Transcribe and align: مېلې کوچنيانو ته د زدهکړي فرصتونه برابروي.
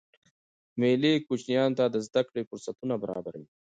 مېلې 0.79 1.13
کوچنيانو 1.27 1.77
ته 1.79 1.85
د 1.89 1.95
زدهکړي 2.07 2.41
فرصتونه 2.49 2.93
برابروي. 3.03 3.47